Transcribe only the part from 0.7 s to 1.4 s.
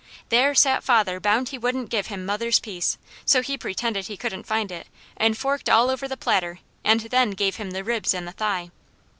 father